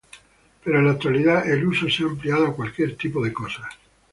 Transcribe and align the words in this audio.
Pero, 0.63 0.79
en 0.79 0.85
la 0.87 0.93
actualidad, 0.93 1.47
el 1.47 1.63
uso 1.63 1.87
se 1.87 2.01
ha 2.01 2.07
ampliado 2.07 2.47
a 2.47 2.55
cualquier 2.55 2.97
tipo 2.97 3.23
de 3.23 3.31
cosas. 3.31 3.69